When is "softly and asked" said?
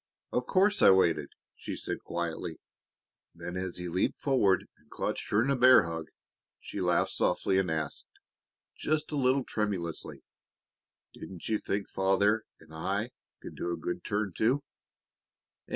7.11-8.07